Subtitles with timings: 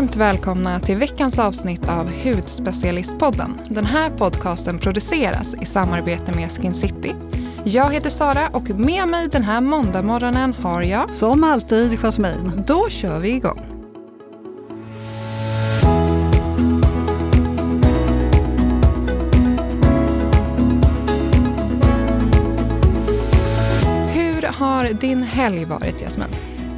[0.00, 3.60] varmt välkomna till veckans avsnitt av Hudspecialistpodden.
[3.68, 7.14] Den här podcasten produceras i samarbete med Skin City.
[7.64, 11.14] Jag heter Sara och med mig den här måndagmorgonen har jag...
[11.14, 12.62] Som alltid Jasmin.
[12.66, 13.66] Då kör vi igång.
[24.14, 26.28] Hur har din helg varit Jasmin?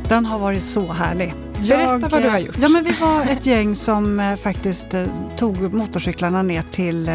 [0.08, 1.34] Den har varit så härlig.
[1.68, 2.56] Berätta vad du har gjort.
[2.60, 7.14] Ja, men vi var ett gäng som eh, faktiskt eh, tog motorcyklarna ner till eh,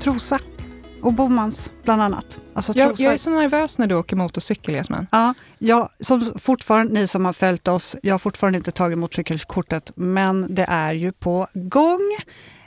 [0.00, 0.38] Trosa
[1.02, 2.38] och Bomans bland annat.
[2.54, 5.06] Alltså, jag, jag, är så nervös när du åker motorcykel, Jasmin.
[5.10, 9.92] Ja, jag, som fortfarande, ni som har följt oss, jag har fortfarande inte tagit motorcykelkortet,
[9.94, 12.00] men det är ju på gång.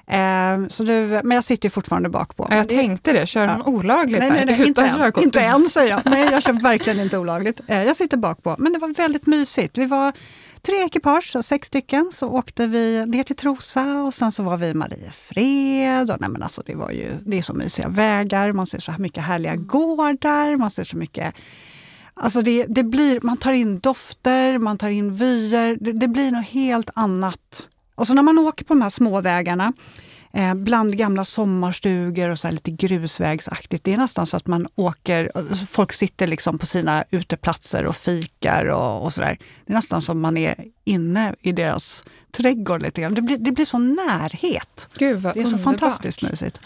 [0.08, 2.48] Eh, så du, men jag sitter fortfarande bak på.
[2.52, 3.72] Jag tänkte det, kör hon ja.
[3.72, 4.30] olagligt nej?
[4.30, 6.02] Nej, nej, inte, än, inte än säger jag.
[6.06, 7.62] Nej, jag kör verkligen inte olagligt.
[7.68, 8.56] Eh, jag sitter bak på.
[8.60, 9.78] Men det var väldigt mysigt.
[9.78, 10.14] Vi var
[10.62, 14.58] tre ekipage, så sex stycken, så åkte vi ner till Trosa och sen så var
[14.58, 16.12] vi i Mariefred.
[16.12, 18.92] Och, nej men alltså, det, var ju, det är så mysiga vägar, man ser så
[18.92, 21.36] här mycket härliga gårdar, man ser så mycket
[22.22, 26.32] Alltså det, det blir, man tar in dofter, man tar in vyer, det, det blir
[26.32, 27.68] något helt annat.
[27.96, 29.74] Och så när man åker på de här små vägarna
[30.34, 33.84] eh, bland gamla sommarstugor och så lite grusvägsaktigt.
[33.84, 35.32] Det är nästan så att man åker,
[35.66, 39.38] folk sitter liksom på sina uteplatser och fikar och, och sådär.
[39.66, 43.14] Det är nästan som man är inne i deras trädgård lite grann.
[43.14, 44.88] Det blir, det blir sån närhet.
[44.98, 45.64] Gud det är så underbart.
[45.64, 46.60] fantastiskt mysigt.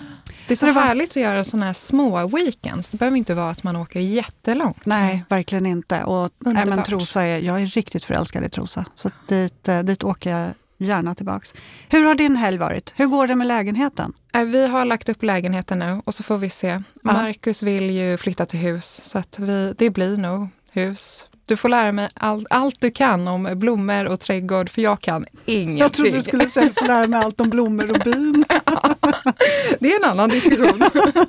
[0.48, 2.90] Det är så, så det härligt att göra sådana här små weekends.
[2.90, 4.86] Det behöver inte vara att man åker jättelångt.
[4.86, 6.04] Nej, verkligen inte.
[6.04, 8.86] Och, nej, men Trosa är, jag är riktigt förälskad i Trosa.
[8.96, 11.54] Så dit, eh, dit åker jag gärna tillbaks.
[11.90, 12.94] Hur har din helg varit?
[12.96, 14.14] Hur går det med lägenheten?
[14.34, 16.82] Äh, vi har lagt upp lägenheten nu och så får vi se.
[17.04, 21.28] Marcus vill ju flytta till hus så att vi, det blir nog hus.
[21.46, 25.26] Du får lära mig all, allt du kan om blommor och trädgård för jag kan
[25.46, 25.78] ingenting.
[25.78, 28.46] Jag trodde du skulle säga att du får lära mig allt om blommor och bin.
[29.80, 30.84] det är en annan diskussion.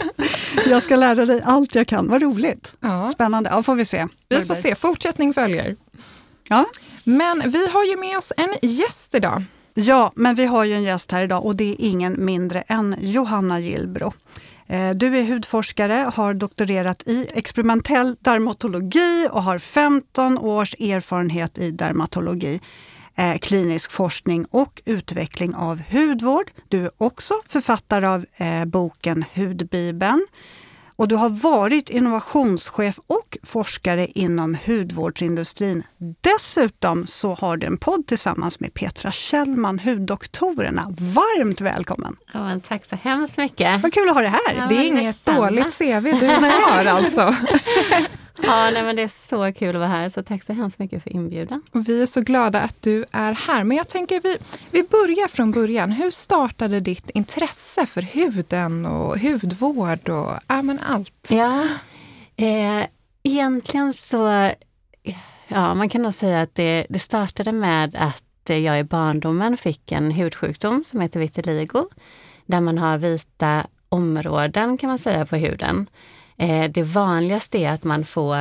[0.66, 2.74] jag ska lära dig allt jag kan, vad roligt.
[2.80, 3.08] Ja.
[3.08, 4.06] Spännande, ja får vi se.
[4.28, 5.76] Vi får se, fortsättning följer.
[6.48, 6.66] Ja.
[7.04, 9.42] Men vi har ju med oss en gäst idag.
[9.74, 12.96] Ja, men vi har ju en gäst här idag och det är ingen mindre än
[13.00, 14.12] Johanna Gillbro.
[14.66, 21.70] Eh, du är hudforskare, har doktorerat i experimentell dermatologi och har 15 års erfarenhet i
[21.70, 22.60] dermatologi,
[23.14, 26.50] eh, klinisk forskning och utveckling av hudvård.
[26.68, 30.26] Du är också författare av eh, boken Hudbibeln
[30.96, 35.82] och du har varit innovationschef och forskare inom hudvårdsindustrin.
[36.20, 40.86] Dessutom så har du en podd tillsammans med Petra Kjellman, Huddoktorerna.
[40.98, 42.16] Varmt välkommen!
[42.32, 43.82] Ja, tack så hemskt mycket!
[43.82, 44.56] Vad kul att ha dig här!
[44.56, 47.34] Ja, det är inget dåligt CV du har alltså.
[48.42, 51.02] Ja, nej, men det är så kul att vara här, så tack så hemskt mycket
[51.02, 51.62] för inbjudan.
[51.72, 53.64] Och vi är så glada att du är här.
[53.64, 54.38] Men jag tänker vi,
[54.70, 55.92] vi börjar från början.
[55.92, 61.28] Hur startade ditt intresse för huden och hudvård och ja, men allt?
[61.30, 61.68] Ja,
[62.36, 62.86] eh,
[63.22, 64.50] egentligen så,
[65.48, 69.92] ja man kan nog säga att det, det startade med att jag i barndomen fick
[69.92, 71.88] en hudsjukdom som heter vitiligo,
[72.46, 75.86] där man har vita områden kan man säga på huden.
[76.36, 78.36] Eh, det vanligaste är att man får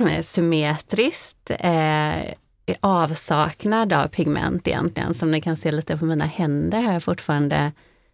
[0.00, 2.34] eh, symmetriskt eh,
[2.80, 5.14] avsaknad av pigment egentligen.
[5.14, 7.72] Som ni kan se lite på mina händer här fortfarande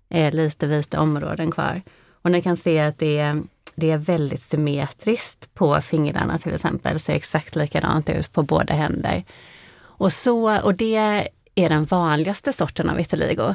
[0.08, 1.82] är lite vita områden kvar.
[2.22, 3.42] Och ni kan se att det är,
[3.74, 6.92] det är väldigt symmetriskt på fingrarna till exempel.
[6.94, 9.24] Det ser exakt likadant ut på båda händer.
[9.80, 10.96] Och, så, och det
[11.54, 13.54] är den vanligaste sorten av vitiligo.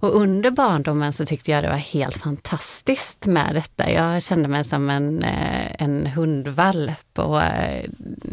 [0.00, 3.90] Och under barndomen så tyckte jag det var helt fantastiskt med detta.
[3.90, 7.90] Jag kände mig som en, eh, en hundvalp och eh,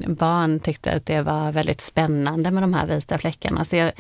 [0.08, 3.66] barn tyckte att det var väldigt spännande med de här vita fläckarna.
[3.66, 3.92] Så, jag,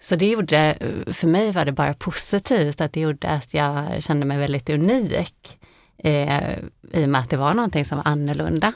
[0.00, 4.26] så det gjorde, för mig var det bara positivt att det gjorde att jag kände
[4.26, 5.58] mig väldigt unik.
[5.98, 6.58] Eh,
[6.92, 8.72] I och med att det var någonting som var annorlunda.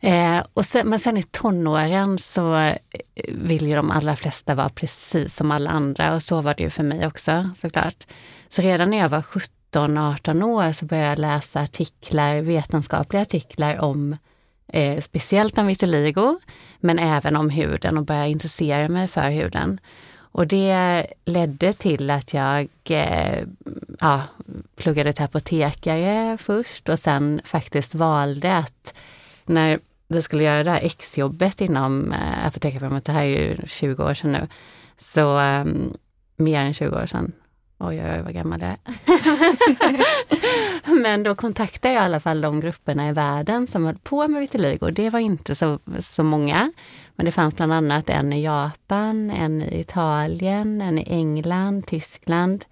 [0.00, 2.76] Eh, och sen, men sen i tonåren så eh,
[3.28, 6.70] vill ju de allra flesta vara precis som alla andra och så var det ju
[6.70, 8.06] för mig också såklart.
[8.48, 9.22] Så redan när jag var
[9.72, 14.16] 17-18 år så började jag läsa artiklar, vetenskapliga artiklar om
[14.72, 16.38] eh, speciellt om vitiligo,
[16.80, 19.80] men även om huden och började intressera mig för huden.
[20.36, 23.44] Och det ledde till att jag eh,
[24.00, 24.22] ja,
[24.76, 28.94] pluggade till apotekare först och sen faktiskt valde att
[29.44, 34.04] när vi skulle göra det här exjobbet inom eh, apotekarprogrammet, det här är ju 20
[34.04, 34.48] år sedan nu,
[34.98, 35.96] så um,
[36.36, 37.32] mer än 20 år sedan.
[37.78, 38.78] Oj, oj, oj vad gammal jag är.
[41.02, 44.40] Men då kontaktade jag i alla fall de grupperna i världen som höll på med
[44.40, 44.90] vitiligo.
[44.90, 46.72] Det var inte så, så många.
[47.16, 52.64] Men det fanns bland annat en i Japan, en i Italien, en i England, Tyskland.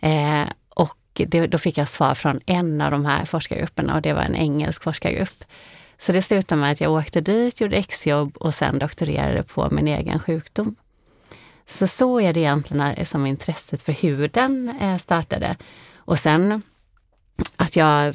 [0.00, 4.12] Eh, och det, då fick jag svar från en av de här forskargrupperna och det
[4.12, 5.44] var en engelsk forskargrupp.
[6.02, 9.88] Så det slutade med att jag åkte dit, gjorde exjobb och sen doktorerade på min
[9.88, 10.74] egen sjukdom.
[11.66, 15.56] Så så är det egentligen eh, som intresset för huden eh, startade.
[15.96, 16.62] Och sen
[17.56, 18.14] att jag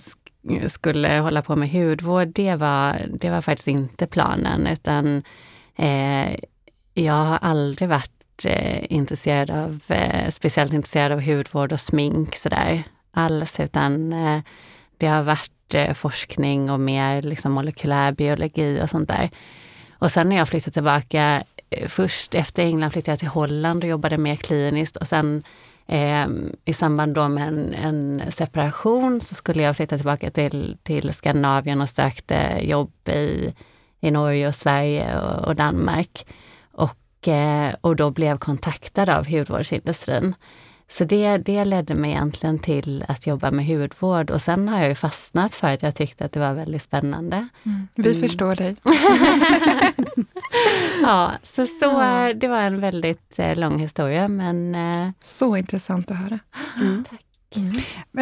[0.67, 5.23] skulle hålla på med hudvård, det var, det var faktiskt inte planen utan
[5.75, 6.35] eh,
[6.93, 12.83] jag har aldrig varit eh, intresserad av, eh, speciellt intresserad av hudvård och smink sådär
[13.11, 14.41] alls utan eh,
[14.97, 19.29] det har varit hjärtforskning eh, forskning och mer liksom molekylär biologi och sånt där.
[19.99, 23.89] Och sen när jag flyttade tillbaka, eh, först efter England flyttade jag till Holland och
[23.89, 25.43] jobbade mer kliniskt och sen
[25.89, 26.27] Eh,
[26.65, 31.81] I samband då med en, en, separation så skulle jag flytta tillbaka till, till Skandinavien
[31.81, 33.53] och sökte jobb i,
[34.01, 36.25] i Norge och Sverige och, och Danmark.
[36.71, 40.35] Och, eh, och då blev kontaktad av hudvårdsindustrin.
[40.89, 44.89] Så det, det ledde mig egentligen till att jobba med hudvård och sen har jag
[44.89, 47.47] ju fastnat för att jag tyckte att det var väldigt spännande.
[47.65, 47.87] Mm.
[47.95, 48.21] Vi mm.
[48.21, 48.75] förstår dig.
[51.01, 51.87] ja, så, så
[52.35, 54.75] det var en väldigt eh, lång historia men...
[54.75, 56.39] Eh, så intressant att höra.
[56.81, 57.03] Mm.
[57.09, 57.21] Tack.
[57.55, 57.73] Mm.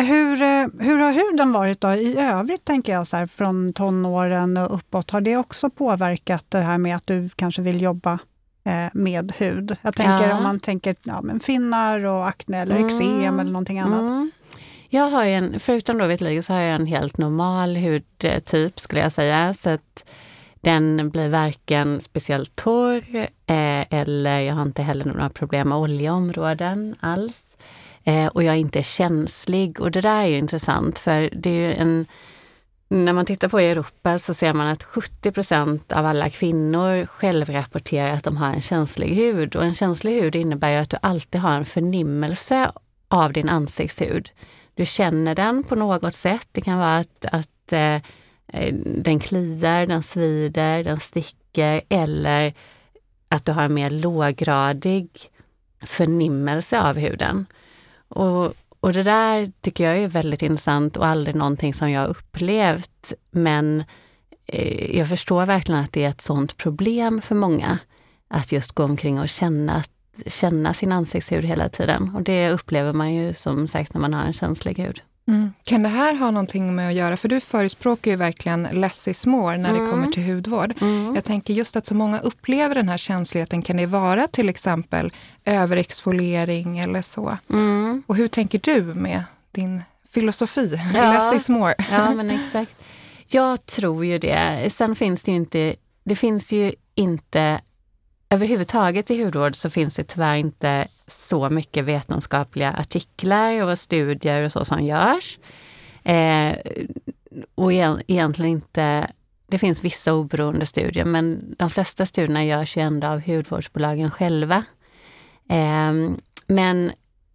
[0.06, 4.58] Hur, eh, hur har huden varit då i övrigt, tänker jag, så här, från tonåren
[4.58, 5.12] och uppåt?
[5.12, 8.20] Har det också påverkat det här med att du kanske vill jobba
[8.94, 9.76] med hud.
[9.82, 10.38] Jag tänker ja.
[10.38, 12.86] om man tänker ja, men finnar och akne eller mm.
[12.86, 14.00] eksem eller någonting annat.
[14.00, 14.32] Mm.
[14.90, 19.12] Jag har en, förutom då vitiligo så har jag en helt normal hudtyp skulle jag
[19.12, 19.54] säga.
[19.54, 20.06] Så att
[20.62, 26.96] den blir varken speciellt torr eh, eller jag har inte heller några problem med oljeområden
[27.00, 27.44] alls.
[28.04, 31.70] Eh, och jag är inte känslig och det där är ju intressant för det är
[31.70, 32.06] ju en
[32.88, 38.12] när man tittar på Europa så ser man att 70 procent av alla kvinnor självrapporterar
[38.12, 39.56] att de har en känslig hud.
[39.56, 42.72] Och en känslig hud innebär ju att du alltid har en förnimmelse
[43.08, 44.30] av din ansiktshud.
[44.74, 46.48] Du känner den på något sätt.
[46.52, 47.96] Det kan vara att, att eh,
[48.48, 52.54] eh den kliar, den svider, den sticker eller
[53.30, 55.10] att du har en mer låggradig
[55.82, 57.46] förnimmelse av huden.
[58.08, 58.54] Och
[58.86, 63.14] och det där tycker jag är väldigt intressant och aldrig någonting som jag upplevt.
[63.32, 63.84] Men
[64.46, 67.80] eh, jag förstår verkligen att det är ett sådant problem för många.
[68.28, 69.84] Att just gå omkring och känna,
[70.28, 72.16] känna sin ansiktshud hela tiden.
[72.16, 75.02] Och det upplever man ju som sagt när man har en känslig hud.
[75.28, 75.54] Mm.
[75.64, 79.26] Kan det här ha någonting med att göra, för du förespråkar ju verkligen less is
[79.26, 79.84] more när mm.
[79.84, 80.74] det kommer till hudvård.
[80.82, 81.16] Mm.
[81.16, 85.12] Jag tänker just att så många upplever den här känsligheten, kan det vara till exempel
[85.46, 87.38] överexfoliering eller så?
[87.50, 88.04] Mm.
[88.08, 91.12] Och hur tänker du med din filosofi, ja.
[91.12, 91.76] less is more?
[91.92, 92.72] Ja, men exakt.
[93.28, 94.72] Jag tror ju det.
[94.74, 97.62] Sen finns det ju inte, det finns ju inte
[98.30, 104.52] överhuvudtaget i hudvård så finns det tyvärr inte så mycket vetenskapliga artiklar och studier och
[104.52, 105.40] så som görs.
[106.04, 106.56] Eh,
[107.56, 109.12] och egentligen inte,
[109.48, 114.64] det finns vissa oberoende studier men de flesta studierna görs ju ändå av hudvårdsbolagen själva.
[115.50, 115.94] Eh,
[116.48, 116.92] men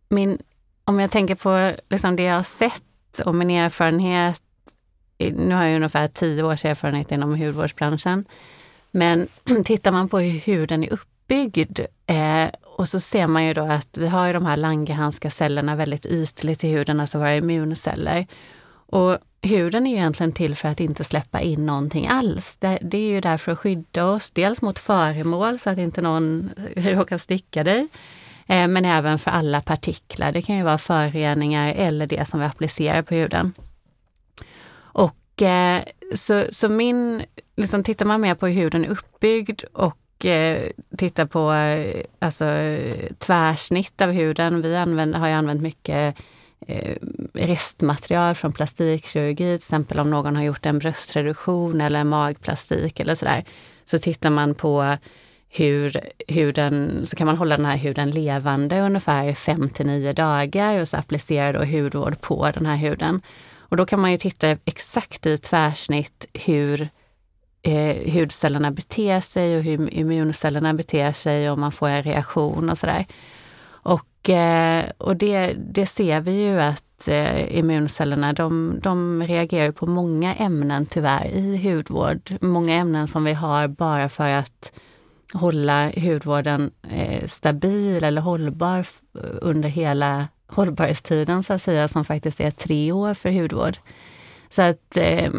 [0.08, 0.38] min,
[0.84, 4.42] om jag tänker på liksom det jag har sett och min erfarenhet,
[5.18, 8.24] nu har jag ungefär tio års erfarenhet inom hudvårdsbranschen,
[8.90, 9.28] men
[9.64, 13.98] tittar man på hur huden är uppbyggd eh, och så ser man ju då att
[13.98, 18.26] vi har ju de här Langerhanska cellerna väldigt ytligt i huden, alltså våra immunceller.
[18.86, 22.56] Och huden är ju egentligen till för att inte släppa in någonting alls.
[22.56, 26.02] Det, det är ju där för att skydda oss, dels mot föremål så att inte
[26.02, 27.88] någon råkar sticka dig,
[28.46, 30.32] eh, men även för alla partiklar.
[30.32, 33.52] Det kan ju vara föroreningar eller det som vi applicerar på huden.
[34.74, 35.82] Och eh,
[36.14, 37.22] så, så min,
[37.56, 40.62] liksom tittar man mer på hur huden är uppbyggd och eh,
[40.96, 42.44] titta på eh, alltså,
[43.18, 44.62] tvärsnitt av huden.
[44.62, 46.16] Vi använder, har ju använt mycket
[46.66, 46.96] eh,
[47.34, 53.44] restmaterial från plastikkirurgi, till exempel om någon har gjort en bröstreduktion eller magplastik eller sådär.
[53.84, 54.96] Så tittar man på
[55.48, 60.80] hur huden, så kan man hålla den här huden levande ungefär 5 till 9 dagar
[60.80, 63.22] och så applicera då hudvård på den här huden.
[63.58, 66.88] Och då kan man ju titta exakt i tvärsnitt hur
[67.62, 72.78] eh, hudcellerna beter sig och hur immuncellerna beter sig och man får en reaktion och
[72.78, 73.06] sådär.
[73.82, 79.86] Och, eh, och det, det ser vi ju att eh, immuncellerna de, de reagerar på
[79.86, 82.36] många ämnen tyvärr i hudvård.
[82.40, 84.72] Många ämnen som vi har bara för att
[85.32, 88.86] hålla hudvården eh, stabil eller hållbar
[89.40, 93.78] under hela hållbarhetstiden så att säga, som faktiskt är tre år för hudvård.
[94.50, 95.30] Så att eh,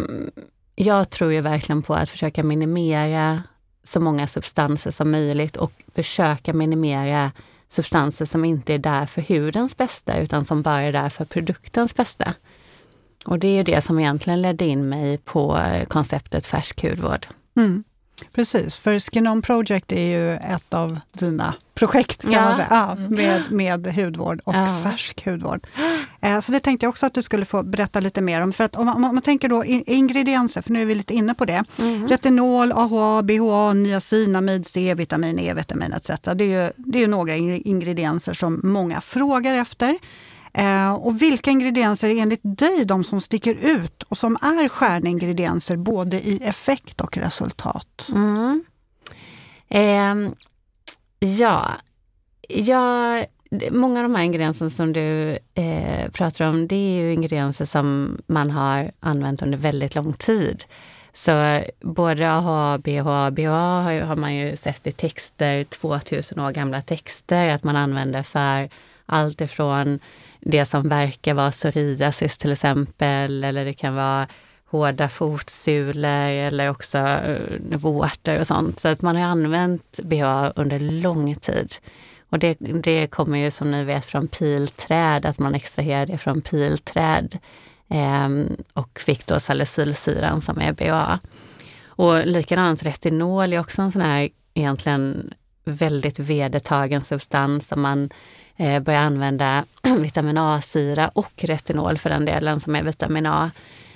[0.75, 3.43] jag tror ju verkligen på att försöka minimera
[3.83, 7.31] så många substanser som möjligt och försöka minimera
[7.69, 11.95] substanser som inte är där för hudens bästa utan som bara är där för produktens
[11.95, 12.33] bästa.
[13.25, 17.27] Och det är det som egentligen ledde in mig på konceptet färsk hudvård.
[17.57, 17.83] Mm.
[18.33, 22.41] Precis, för Skin Project är ju ett av dina projekt kan Ja.
[22.41, 23.15] man säga, ja, Mm.
[23.15, 24.79] med, med hudvård och Ja.
[24.83, 25.67] färsk hudvård.
[26.21, 28.53] Eh, Så det tänkte jag också att du skulle få berätta lite mer om.
[28.53, 31.33] För att om man, om man tänker då ingredienser, för nu är vi lite inne
[31.33, 31.63] på det.
[31.79, 32.07] Mm.
[32.07, 36.09] Retinol, AHA, BHA, niacinamid, C-vitamin, E-vitamin etc.
[36.35, 39.97] Det är ju, det är ju några in- ingredienser som många frågar efter.
[40.53, 45.75] Eh, och vilka ingredienser är enligt dig de som sticker ut och som är stjärningredienser
[45.77, 48.07] både i effekt och resultat?
[48.09, 48.63] Mm.
[49.69, 50.31] Eh,
[51.29, 51.71] ja,
[52.49, 53.23] ja,
[53.71, 58.17] många av de här ingredienserna som du eh, pratar om, det är ju ingredienser som
[58.27, 60.63] man har använt under väldigt lång tid.
[61.13, 66.51] Så både AHA, BHA, BHA har, ju- har man ju sett i texter, 2000 år
[66.51, 68.69] gamla texter, att man använder för
[69.05, 69.99] allt ifrån
[70.41, 74.27] det som verkar vara psoriasis till exempel, eller det kan vara
[74.65, 77.37] hårda fotsulor eller också eh,
[77.77, 78.79] vårtor och sånt.
[78.79, 81.73] Så att man har använt BHA under lång tid.
[82.29, 86.41] Och det, det kommer ju som ni vet från pilträd, att man extraherar det från
[86.41, 87.37] pilträd
[87.89, 88.29] eh,
[88.73, 91.19] och fick då salicylsyran som är BHA.
[91.85, 98.09] Och likadant retinol är också en sån här egentligen väldigt vedertagen substans som man
[98.57, 99.65] eh, börjar använda
[99.99, 103.51] vitamin A-syra och retinol för den delen som är vitamin A.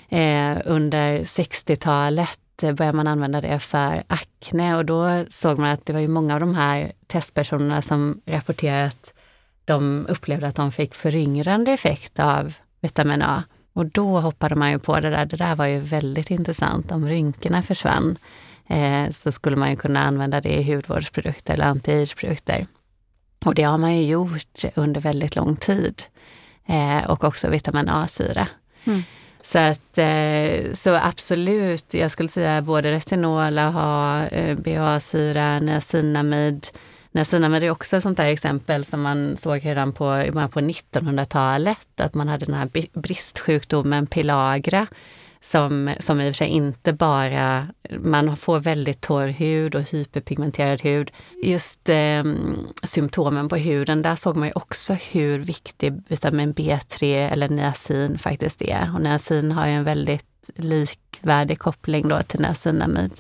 [0.09, 5.85] Eh, under 60-talet eh, började man använda det för akne och då såg man att
[5.85, 9.13] det var ju många av de här testpersonerna som rapporterade att
[9.65, 13.43] de upplevde att de fick föryngrande effekt av vitamin A.
[13.73, 15.25] Och då hoppade man ju på det där.
[15.25, 16.91] Det där var ju väldigt intressant.
[16.91, 18.17] Om rynkorna försvann
[18.69, 22.65] eh, så skulle man ju kunna använda det i hudvårdsprodukter eller anti-age-produkter.
[23.45, 26.03] Och det har man ju gjort under väldigt lång tid.
[26.67, 28.47] Eh, och också vitamin A-syra.
[28.83, 29.03] Mm.
[29.41, 36.67] Så, att, eh, så absolut, jag skulle säga både retinol, AHA, eh, BHA-syra, niacinamid.
[37.11, 42.13] Niacinamid är också ett sånt där exempel som man såg redan på, på 1900-talet, att
[42.13, 42.69] man hade den här
[42.99, 44.87] bristsjukdomen pellagra
[45.45, 50.81] som, som i och för sig inte bara, man får väldigt torr hud och hyperpigmenterad
[50.81, 51.11] hud.
[51.43, 52.23] Just eh,
[52.83, 58.61] symptomen på huden, där såg man ju också hur viktig vitamin B3 eller niacin faktiskt
[58.61, 58.91] är.
[58.95, 63.13] Och niacin har ju en väldigt likvärdig koppling då till niacinamid.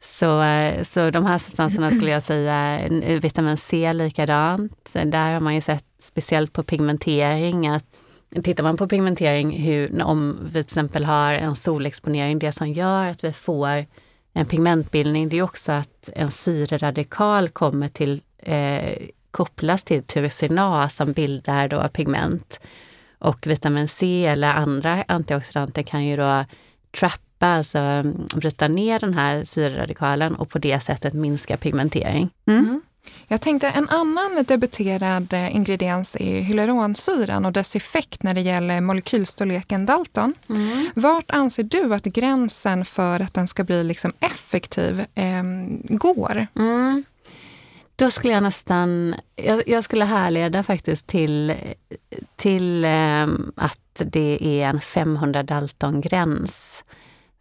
[0.00, 0.44] Så,
[0.82, 2.88] så de här substanserna skulle jag säga,
[3.18, 4.92] vitamin C likadant.
[4.92, 8.01] Där har man ju sett speciellt på pigmentering att
[8.42, 13.08] Tittar man på pigmentering, hur, om vi till exempel har en solexponering, det som gör
[13.08, 13.84] att vi får
[14.32, 18.92] en pigmentbildning, det är också att en syreradikal kommer till, eh,
[19.30, 22.60] kopplas till tyrosinat som bildar då pigment.
[23.18, 26.44] Och vitamin C eller andra antioxidanter kan ju då
[26.90, 32.30] trappa, alltså mm, bryta ner den här syreradikalen och på det sättet minska pigmentering.
[32.46, 32.82] Mm.
[33.28, 38.80] Jag tänkte en annan debuterad eh, ingrediens är hyaluronsyran och dess effekt när det gäller
[38.80, 40.34] molekylstorleken Dalton.
[40.94, 45.42] Vart anser du att gränsen för att den ska bli liksom effektiv eh,
[45.88, 46.46] går?
[46.56, 47.04] Mm.
[47.96, 51.54] Då skulle jag nästan, jag, jag skulle härleda faktiskt till,
[52.36, 56.84] till eh, att det är en 500 Dalton-gräns.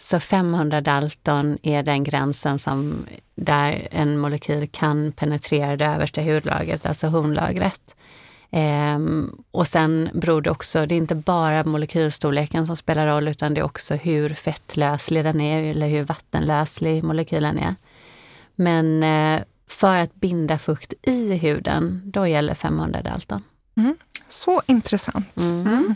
[0.02, 3.06] Så 500 Dalton är den gränsen som,
[3.36, 7.96] där en molekyl kan penetrera det översta hudlagret, alltså hornlagret.
[8.52, 13.54] Ehm, och sen beror det också, det är inte bara molekylstorleken som spelar roll utan
[13.54, 17.76] det är också hur fettlöslig den är eller hur vattenlöslig molekylen är.
[18.56, 23.44] Men eh, för att binda fukt i huden, då gäller 500 Dalton.
[24.28, 25.38] Så intressant.
[25.38, 25.96] Mm.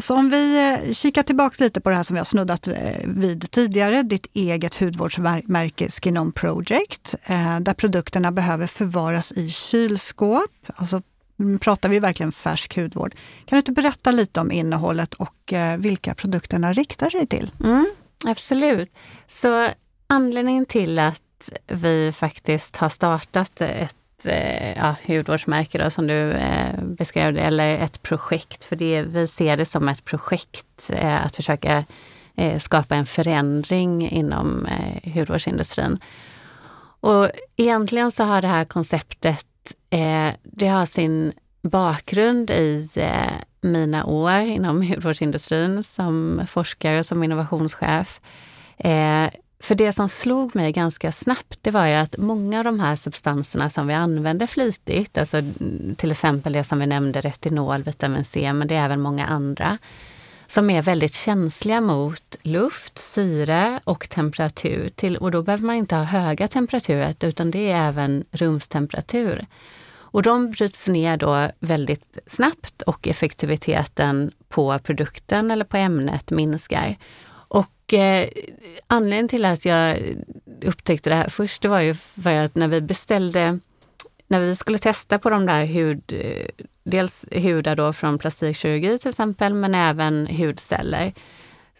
[0.00, 2.74] Så om vi eh, kikar tillbaks lite på det här som vi har snuddat eh,
[3.04, 10.50] vid tidigare, ditt eget hudvårdsmärke Skin Project, eh, där produkterna behöver förvaras i kylskåp.
[10.66, 11.02] Alltså
[11.40, 13.14] mm, pratar vi verkligen färsk hudvård.
[13.44, 17.50] Kan du inte berätta lite om innehållet och vilka produkterna riktar sig till?
[17.64, 17.86] Mm,
[18.24, 18.98] absolut.
[19.28, 19.68] Så
[20.06, 26.82] anledningen till att vi faktiskt har startat ett Eh, ja, hudvårdsmärke då, som du eh,
[26.82, 31.36] beskrev det, eller ett projekt, för det, vi ser det som ett projekt eh, att
[31.36, 31.84] försöka
[32.36, 35.98] eh, skapa en förändring inom eh, hudvårdsindustrin.
[37.00, 39.46] Och egentligen så har det här konceptet,
[39.90, 41.32] eh, det har sin
[41.62, 48.20] bakgrund i eh, mina år inom hudvårdsindustrin som forskare och som innovationschef.
[49.60, 52.96] För det som slog mig ganska snabbt, det var ju att många av de här
[52.96, 58.24] substanserna som vi använder flitigt, alltså mm, till exempel det som vi nämnde, retinol, vitamin
[58.24, 59.78] C, men det är även många andra,
[60.46, 64.88] som är väldigt känsliga mot luft, syre och temperatur.
[64.88, 69.46] Till, och då behöver man inte ha höga temperaturer, utan det är även rumstemperatur.
[70.10, 76.96] Och de bryts ner då väldigt snabbt och effektiviteten på produkten eller på ämnet minskar.
[77.88, 78.28] Och eh,
[78.86, 79.98] anledningen till att jag
[80.64, 83.58] upptäckte det här först, det var ju för att när vi beställde,
[84.26, 86.12] när vi skulle testa på de där hud,
[86.84, 91.12] dels hudar då från plastikkirurgi till exempel, men även hudceller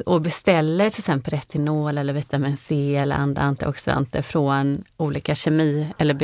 [0.07, 6.15] och beställer till exempel retinol eller vitamin C eller andra antioxidanter från olika kemi eller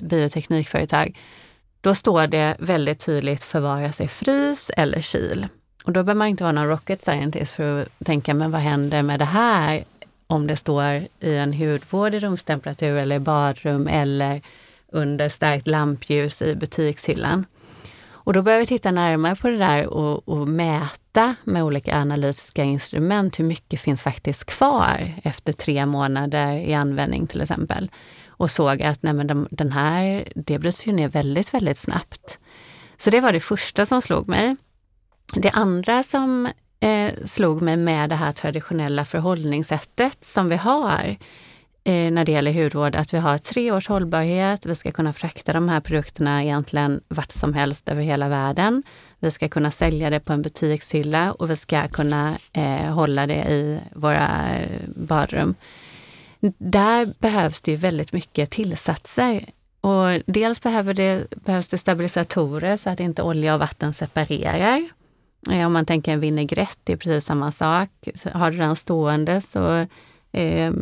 [0.00, 1.18] bioteknikföretag,
[1.80, 5.46] då står det väldigt tydligt förvara sig frys eller kyl.
[5.84, 9.02] Och då behöver man inte vara någon rocket scientist för att tänka, men vad händer
[9.02, 9.84] med det här
[10.26, 10.84] om det står
[11.20, 14.40] i en hudvård i rumstemperatur eller i badrum eller
[14.92, 17.46] under starkt lampljus i butikshyllan.
[18.28, 22.64] Och då börjar vi titta närmare på det där och, och, mäta med olika analytiska
[22.64, 27.90] instrument hur mycket finns faktiskt kvar efter tre månader i användning till exempel.
[28.26, 32.38] Och såg att nej men de, den här, det bryts ju ner väldigt, väldigt snabbt.
[32.98, 34.56] Så det var det första som slog mig.
[35.34, 36.48] Det andra som
[36.80, 41.16] eh, slog mig med det här traditionella förhållningssättet som vi har
[41.84, 44.66] eh, när det gäller hudvård, att vi har tre års hållbarhet.
[44.66, 48.82] Vi ska kunna frakta de här produkterna egentligen vart som helst över hela världen.
[49.18, 53.44] Vi ska kunna sälja det på en butikshylla och vi ska kunna eh, hålla det
[53.50, 55.54] i våra eh, badrum.
[56.58, 59.44] Där behövs det ju väldigt mycket tillsatser.
[59.80, 64.88] Och dels behöver det, behövs det stabilisatorer så att inte olja och vatten separerar.
[65.50, 67.88] Eh, om man tänker en vinägrett, det är precis samma sak.
[68.32, 69.86] Har du den stående så
[70.32, 70.72] eh,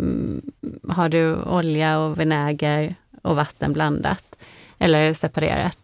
[0.88, 4.36] har du olja och vinäger och vatten blandat
[4.78, 5.78] eller separerat.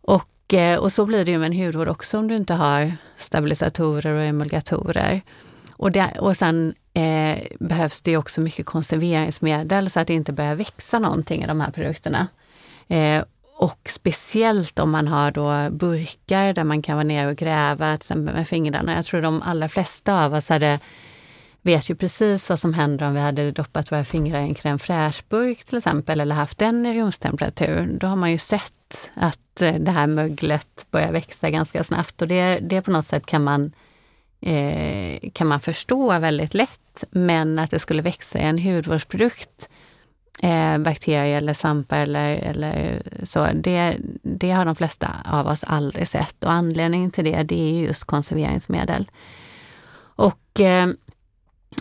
[0.00, 2.92] Och, eh, och så blir det ju med en hudvård också om du inte har
[3.16, 5.22] stabilisatorer och emulgatorer.
[5.70, 10.54] Och, det, och sen eh, behövs det också mycket konserveringsmedel så att det inte börjar
[10.54, 12.28] växa någonting i de här produkterna.
[12.88, 13.24] Eh,
[13.60, 18.04] och speciellt om man har då burkar där man kan vara nere och gräva till
[18.04, 18.94] exempel med fingrarna.
[18.94, 20.78] Jag tror de allra flesta av oss hade,
[21.62, 24.78] vet ju precis vad som händer om vi hade doppat våra fingrar i en crème
[24.78, 27.98] fraîche-burk till exempel, eller haft den i rumstemperatur.
[28.00, 32.28] Då har man ju sett att eh, det här möglet börjar växa ganska snabbt och
[32.28, 33.72] det, det på något sätt kan man,
[34.40, 37.04] eh, kan man förstå väldigt lätt.
[37.10, 39.68] Men att det skulle växa i en hudvårdsprodukt
[40.42, 46.08] eh, bakterier eller svampar eller, eller så, det, det har de flesta av oss aldrig
[46.08, 46.44] sett.
[46.44, 49.10] Och anledningen till det, det är just konserveringsmedel.
[49.98, 50.88] Och eh,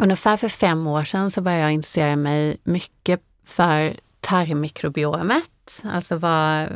[0.01, 5.83] ungefär för fem år sedan så började jag intressera mig mycket för tarmmikrobiomet.
[5.83, 6.67] Alltså vad,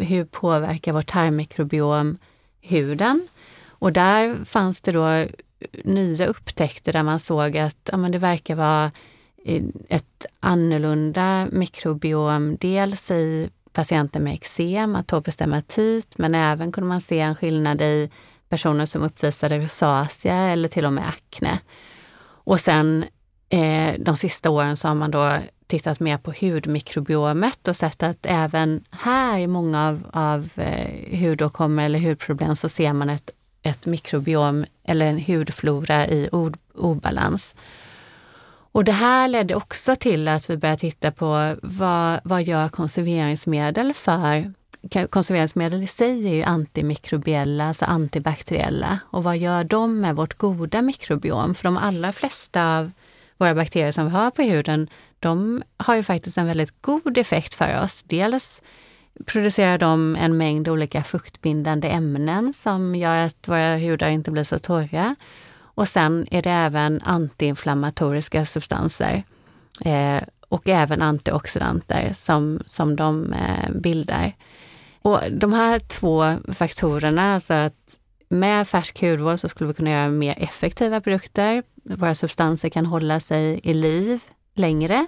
[0.00, 2.18] hur påverkar vårt tarmmikrobiom
[2.60, 3.28] huden?
[3.68, 5.26] Och där fanns det då
[5.84, 8.90] nya upptäckter där man såg att ja, men det verkar vara
[9.88, 17.20] ett annorlunda mikrobiom, dels i patienter med eksem, atopisk dermatit, men även kunde man se
[17.20, 18.10] en skillnad i
[18.48, 21.58] personer som uppvisade rosacea eller till och med akne.
[22.44, 23.04] Och sen
[23.48, 28.26] eh, de sista åren så har man då tittat mer på hudmikrobiomet och sett att
[28.26, 33.30] även här i många av, av eh, hudåkommor eller hudproblem så ser man ett,
[33.62, 36.28] ett mikrobiom eller en hudflora i
[36.74, 37.54] obalans.
[38.72, 43.94] Och det här ledde också till att vi började titta på vad, vad gör konserveringsmedel
[43.94, 44.52] för
[45.10, 48.98] Konserveringsmedel i sig är ju antimikrobiella, alltså antibakteriella.
[49.10, 51.54] Och vad gör de med vårt goda mikrobiom?
[51.54, 52.90] För de allra flesta av
[53.36, 57.54] våra bakterier som vi har på huden, de har ju faktiskt en väldigt god effekt
[57.54, 58.02] för oss.
[58.02, 58.62] Dels
[59.26, 64.58] producerar de en mängd olika fuktbindande ämnen som gör att våra hudar inte blir så
[64.58, 65.16] torra.
[65.74, 69.22] Och sen är det även antiinflammatoriska substanser
[69.84, 74.32] eh, och även antioxidanter som, som de eh, bildar.
[75.02, 80.08] Och de här två faktorerna, alltså att med färsk hudvård så skulle vi kunna göra
[80.08, 81.62] mer effektiva produkter.
[81.84, 84.20] Våra substanser kan hålla sig i liv
[84.54, 85.06] längre.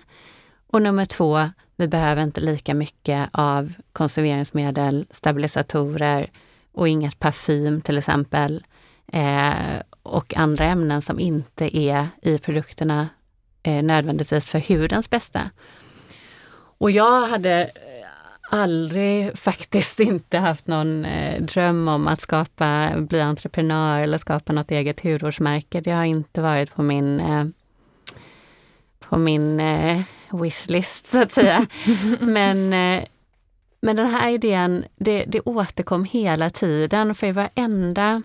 [0.66, 6.30] Och nummer två, vi behöver inte lika mycket av konserveringsmedel, stabilisatorer
[6.72, 8.64] och inget parfym till exempel.
[9.12, 13.08] Eh, och andra ämnen som inte är i produkterna
[13.62, 15.50] eh, nödvändigtvis för hudens bästa.
[16.78, 17.68] Och jag hade eh,
[18.50, 24.70] aldrig faktiskt inte haft någon eh, dröm om att skapa, bli entreprenör eller skapa något
[24.70, 25.80] eget hudvårdsmärke.
[25.80, 27.44] Det har inte varit på min, eh,
[28.98, 30.00] på min eh,
[30.32, 31.66] wishlist så att säga.
[32.20, 33.04] men, eh,
[33.80, 38.22] men den här idén, det, det återkom hela tiden för i varenda,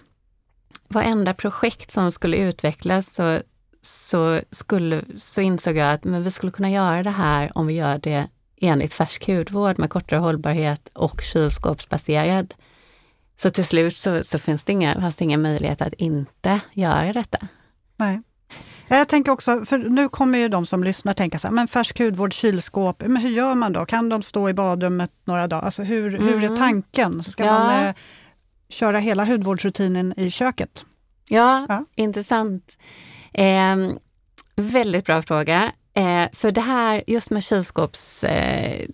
[0.89, 3.39] varenda projekt som skulle utvecklas så,
[3.81, 7.73] så, skulle, så insåg jag att men vi skulle kunna göra det här om vi
[7.73, 8.27] gör det
[8.61, 12.53] enligt färsk hudvård med kortare hållbarhet och kylskåpsbaserad.
[13.41, 17.13] Så till slut så, så finns det inga, fanns det ingen möjlighet att inte göra
[17.13, 17.47] detta.
[17.97, 18.21] Nej.
[18.87, 21.99] Jag tänker också, för nu kommer ju de som lyssnar tänka så här, men färsk
[21.99, 23.85] hudvård, kylskåp, men hur gör man då?
[23.85, 25.61] Kan de stå i badrummet några dagar?
[25.61, 26.27] Alltså hur, mm.
[26.27, 26.57] hur är mm.
[26.57, 27.23] tanken?
[27.23, 27.51] Ska ja.
[27.53, 27.95] man eh,
[28.69, 30.85] köra hela hudvårdsrutinen i köket?
[31.29, 31.85] Ja, ja.
[31.95, 32.77] intressant.
[33.33, 33.75] Eh,
[34.55, 35.71] väldigt bra fråga.
[35.93, 38.85] Eh, för det här, just med kylskåps, eh,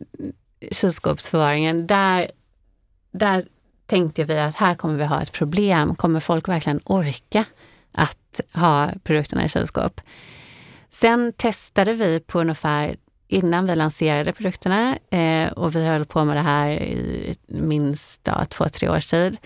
[0.71, 2.31] kylskåpsförvaringen, där,
[3.11, 3.43] där
[3.85, 5.95] tänkte vi att här kommer vi ha ett problem.
[5.95, 7.45] Kommer folk verkligen orka
[7.91, 10.01] att ha produkterna i kylskåp?
[10.89, 12.95] Sen testade vi på ungefär
[13.27, 18.45] innan vi lanserade produkterna eh, och vi höll på med det här i minst ja,
[18.45, 19.37] två, tre års tid,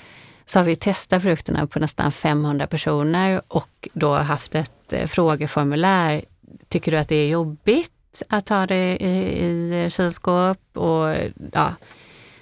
[0.46, 6.22] så har vi testat produkterna på nästan 500 personer och då haft ett eh, frågeformulär
[6.68, 10.78] tycker du att det är jobbigt att ha det i, i kylskåp?
[10.78, 11.16] Och,
[11.54, 11.74] ja.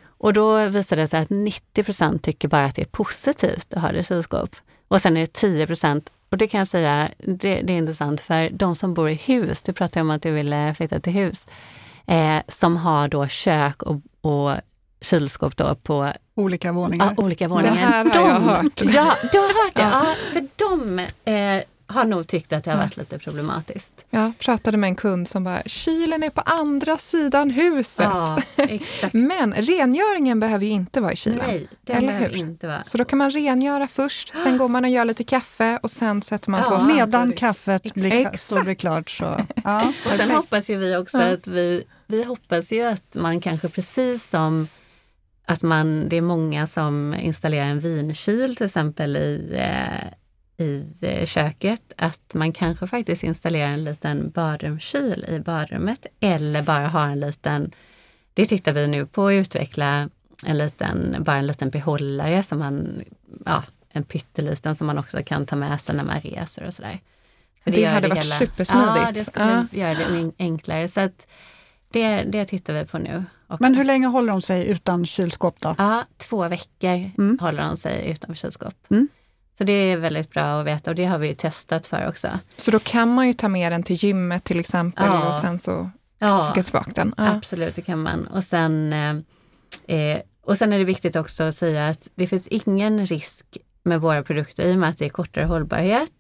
[0.04, 3.92] och då visade det sig att 90% tycker bara att det är positivt att ha
[3.92, 4.56] det i kylskåp.
[4.88, 5.68] Och sen är det 10
[6.30, 9.62] och det kan jag säga, det, det, är intressant för de som bor i hus,
[9.62, 11.48] du pratade om att du ville flytta till hus,
[12.08, 14.52] eh, som har då kök och, och
[15.02, 17.14] kylskåp då på olika våningar.
[17.18, 17.72] Ja, olika våningar.
[17.72, 18.82] Det här har de, jag hört.
[18.82, 19.82] Ja, du har hört det.
[19.82, 20.06] Ja.
[20.06, 21.00] ja för de
[21.32, 24.06] eh, har nog tyckt att det har varit lite problematiskt.
[24.10, 28.06] Jag pratade med en kund som bara, kylen är på andra sidan huset.
[28.06, 28.38] Ja,
[29.12, 31.44] Men rengöringen behöver ju inte vara i kylen.
[31.48, 32.36] Nej, det eller hur?
[32.36, 32.84] inte vara.
[32.84, 36.22] Så då kan man rengöra först, sen går man och gör lite kaffe och sen
[36.22, 39.10] sätter man ja, på Medan kaffet blir, så blir klart.
[39.10, 39.46] Så.
[39.64, 43.70] Ja, och sen hoppas ju vi också att vi, vi hoppas ju att man kanske
[43.70, 44.68] precis som
[45.46, 50.08] att man, det är många som installerar en vinkyl till exempel i eh,
[50.58, 56.88] i eh, köket att man kanske faktiskt installerar en liten badrumskyl i badrummet eller bara
[56.88, 57.72] har en liten,
[58.34, 60.10] det tittar vi nu på att utveckla,
[60.46, 63.04] en liten, bara en liten behållare som man,
[63.46, 67.00] ja, en pytteliten som man också kan ta med sig när man reser och sådär.
[67.64, 68.98] För det, det hade det varit hela, supersmidigt.
[68.98, 69.80] Ja, det skulle ja.
[69.80, 70.88] göra det enklare.
[70.88, 71.28] Så att
[71.92, 73.24] det, det tittar vi på nu.
[73.48, 73.64] Också.
[73.64, 75.76] Men hur länge håller de sig utan kylskåp då?
[75.78, 77.40] Ja, två veckor mm.
[77.42, 78.74] håller de sig utan kylskåp.
[78.90, 79.08] Mm.
[79.58, 82.30] Så det är väldigt bra att veta och det har vi testat för också.
[82.58, 85.30] Så då kan man ju ta med den till gymmet till exempel ja.
[85.30, 85.90] och sen så
[86.20, 86.48] ja.
[86.48, 87.14] skicka tillbaka den?
[87.18, 87.36] Ja.
[87.36, 88.28] Absolut, det kan man.
[88.28, 89.16] Och sen, eh,
[89.98, 94.02] eh, och sen är det viktigt också att säga att det finns ingen risk med
[94.02, 96.12] våra produkter i och med att det är kortare hållbarhet.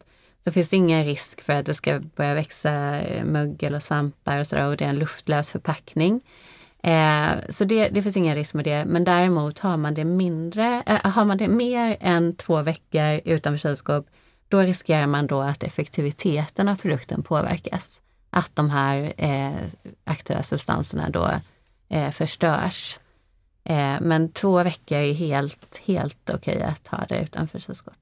[0.43, 4.37] Så finns det ingen risk för att det ska börja växa eh, mögel och svampar
[4.37, 6.21] och sådär och det är en luftlös förpackning.
[6.83, 8.85] Eh, så det, det finns ingen risk med det.
[8.85, 13.57] Men däremot har man det mindre, eh, har man det mer än två veckor utanför
[13.57, 14.07] kylskåp,
[14.47, 18.01] då riskerar man då att effektiviteten av produkten påverkas.
[18.29, 19.51] Att de här eh,
[20.03, 21.31] aktiva substanserna då
[21.89, 22.99] eh, förstörs.
[23.63, 27.93] Eh, men två veckor är helt, helt okej att ha det utanför kylskåp.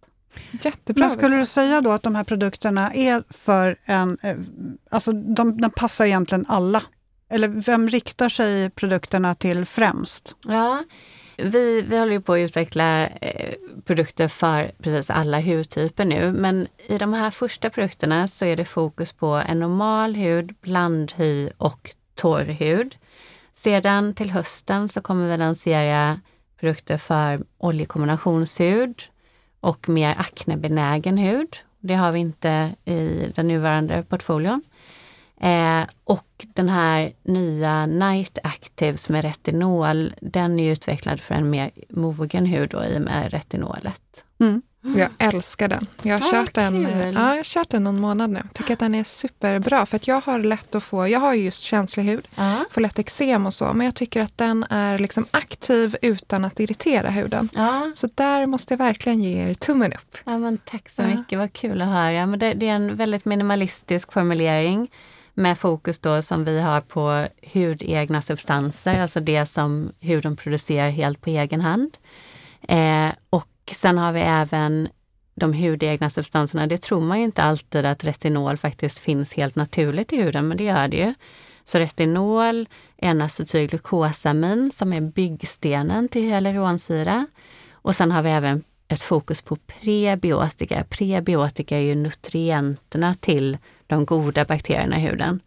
[0.64, 1.08] Jättebra.
[1.08, 4.18] Men skulle du säga då att de här produkterna är för en...
[4.22, 4.38] Eh,
[4.90, 6.84] alltså de, de passar egentligen alla
[7.30, 10.36] eller vem riktar sig produkterna till främst?
[10.48, 10.84] Ja,
[11.38, 13.54] vi, vi håller på att utveckla eh,
[13.86, 18.66] produkter för precis alla hudtyper nu, men i de här första produkterna så är det
[18.66, 22.96] fokus på en normal hud, blandhy och torr hud.
[23.54, 26.20] Sedan till hösten så kommer vi lansera
[26.60, 29.02] produkter för oljekombinationshud
[29.60, 31.58] och mer aknebenägen hud.
[31.80, 34.62] Det har vi inte i den nuvarande portföljen.
[35.42, 41.72] Eh, och den här nya Night Actives med retinol, den är utvecklad för en mer
[41.90, 44.24] mogen hud då, i och med retinolet.
[44.40, 44.62] Mm.
[44.98, 45.88] Jag älskar den.
[46.02, 48.42] Jag har, ah, kört den, ja, jag har kört den någon månad nu.
[48.54, 49.86] Tycker att den är superbra.
[49.86, 52.56] För att jag har lätt att få, jag har ju just känslig hud, ah.
[52.72, 53.74] får lätt eksem och så.
[53.74, 57.50] Men jag tycker att den är liksom aktiv utan att irritera huden.
[57.56, 57.82] Ah.
[57.94, 60.18] Så där måste jag verkligen ge er tummen upp.
[60.24, 62.26] Ja, men tack så mycket, vad kul att höra.
[62.26, 64.90] Men det, det är en väldigt minimalistisk formulering
[65.36, 71.22] med fokus då som vi har på hudegna substanser, alltså det som huden producerar helt
[71.22, 71.98] på egen hand.
[72.68, 74.88] Eh, och sen har vi även
[75.36, 76.68] de hudegna substanserna.
[76.68, 80.58] Det tror man ju inte alltid att retinol faktiskt finns helt naturligt i huden, men
[80.58, 81.14] det gör det ju.
[81.66, 82.68] Så retinol
[82.98, 87.28] en acetylglukosamin som är byggstenen till hyaluronsyra.
[87.72, 90.84] Och sen har vi även ett fokus på prebiotika.
[90.90, 95.40] Prebiotika är ju nutrienterna till de goda bakterierna i huden.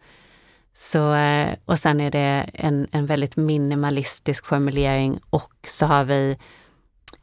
[0.74, 6.36] Så, eh, och sen är det en, en väldigt minimalistisk formulering och så har vi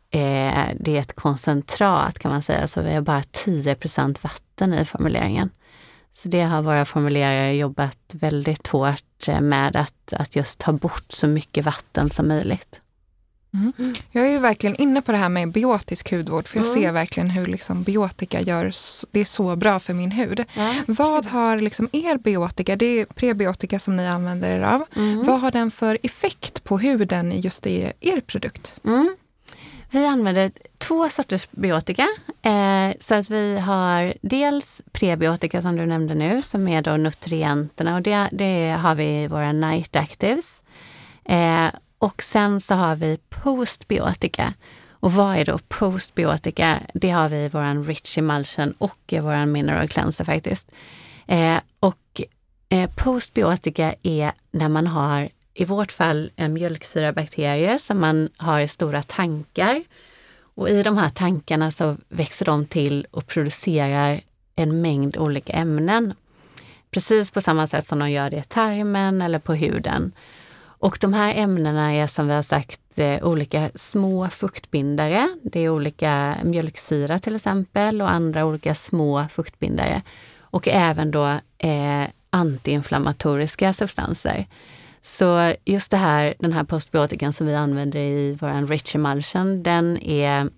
[0.09, 4.85] eh, det är ett koncentrat kan man säga, så vi har bara 10% vatten i
[4.85, 5.49] formuleringen.
[6.13, 11.05] Så det har våra formulerare jobbat väldigt hårt eh, med att, att just ta bort
[11.09, 12.81] så mycket vatten som möjligt.
[13.77, 13.95] Mm.
[14.11, 16.81] Jag är ju verkligen inne på det här med biotisk hudvård för jag mm.
[16.81, 18.71] ser verkligen hur liksom biotika gör,
[19.11, 20.45] det är så bra för min hud.
[20.53, 20.73] Ja.
[20.87, 25.23] Vad har liksom er biotika, det är prebiotika som ni använder er av, mm.
[25.23, 28.73] vad har den för effekt på huden just i er produkt?
[28.85, 29.15] Mm.
[29.89, 32.07] Vi använder två sorters biotika.
[32.41, 37.95] Eh, så att vi har dels prebiotika som du nämnde nu, som är då nutrienterna
[37.95, 40.63] och det, det har vi i våra Night Actives.
[41.25, 41.67] Eh,
[42.05, 44.53] och sen så har vi postbiotika.
[44.89, 46.79] Och vad är då postbiotika?
[46.93, 50.71] Det har vi i våran Rich Emulsion och i våran Mineral Cleanser faktiskt.
[51.27, 52.21] Eh, och
[52.69, 58.67] eh, postbiotika är när man har, i vårt fall, en mjölksyrabakterie som man har i
[58.67, 59.83] stora tankar.
[60.55, 64.21] Och i de här tankarna så växer de till och producerar
[64.55, 66.13] en mängd olika ämnen.
[66.91, 70.11] Precis på samma sätt som de gör det i tarmen eller på huden.
[70.85, 75.29] Och de här ämnena är som vi har sagt eh, olika små fuktbindare.
[75.43, 80.01] Det är olika mjölksyra till exempel och andra olika små fuktbindare.
[80.39, 81.25] Och även då
[81.57, 84.45] eh, antiinflammatoriska substanser.
[85.01, 89.97] Så just det här, den här postbiotikan som vi använder i vår Rich Emulsion, den
[89.97, 90.49] är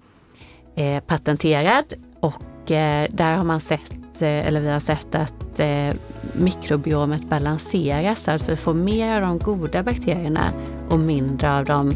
[0.76, 5.96] eh, patenterad och eh, där har man sett, eh, eller vi har sett att eh,
[6.34, 10.52] mikrobiomet balanseras så att vi får mer av de goda bakterierna
[10.90, 11.94] och mindre av de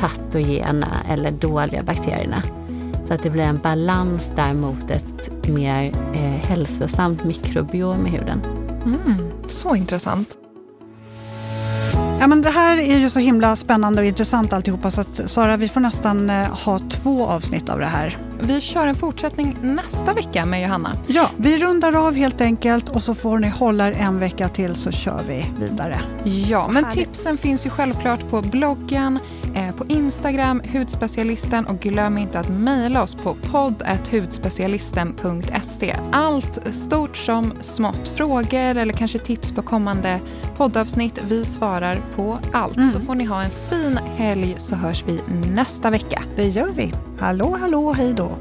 [0.00, 2.42] patogena eller dåliga bakterierna.
[3.06, 8.40] Så att det blir en balans där mot ett mer eh, hälsosamt mikrobiom i huden.
[8.84, 10.36] Mm, så intressant.
[12.20, 15.56] Ja, men det här är ju så himla spännande och intressant alltihopa så att Sara,
[15.56, 18.18] vi får nästan eh, ha två avsnitt av det här.
[18.40, 20.96] Vi kör en fortsättning nästa vecka med Johanna.
[21.06, 24.74] Ja, vi rundar av helt enkelt och så får ni hålla er en vecka till
[24.74, 26.00] så kör vi vidare.
[26.24, 26.98] Ja, men Härligt.
[26.98, 29.18] tipsen finns ju självklart på bloggen,
[29.78, 35.96] på Instagram, hudspecialisten och glöm inte att mejla oss på podd.hudspecialisten.se.
[36.12, 40.20] Allt stort som smått, frågor eller kanske tips på kommande
[40.56, 41.22] poddavsnitt.
[41.28, 42.76] Vi svarar på allt.
[42.76, 42.90] Mm.
[42.90, 45.20] Så får ni ha en fin helg så hörs vi
[45.54, 46.22] nästa vecka.
[46.36, 46.94] Det gör vi.
[47.18, 48.36] Hallå, hallå, hej då.